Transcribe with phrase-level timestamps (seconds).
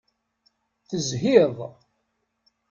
[0.89, 1.57] Tezhiḍ.